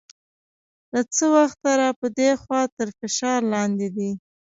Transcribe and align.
له 0.93 1.01
څه 1.15 1.25
وخته 1.35 1.69
را 1.79 1.89
په 1.99 2.07
دې 2.17 2.29
خوا 2.41 2.61
تر 2.77 2.87
فشار 2.99 3.39
لاندې 3.53 3.87
دی. 3.95 4.11